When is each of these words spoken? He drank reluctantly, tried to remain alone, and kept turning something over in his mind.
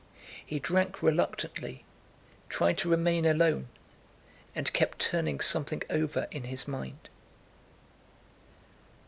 He 0.43 0.57
drank 0.57 1.03
reluctantly, 1.03 1.85
tried 2.49 2.79
to 2.79 2.89
remain 2.89 3.23
alone, 3.23 3.67
and 4.55 4.73
kept 4.73 4.97
turning 4.97 5.39
something 5.41 5.83
over 5.91 6.27
in 6.31 6.45
his 6.45 6.67
mind. 6.67 7.07